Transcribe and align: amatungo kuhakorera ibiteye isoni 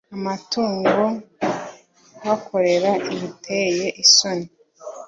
amatungo 0.17 1.01
kuhakorera 2.15 2.91
ibiteye 3.13 3.87
isoni 4.03 4.47